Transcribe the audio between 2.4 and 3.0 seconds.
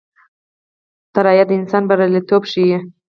ښيي.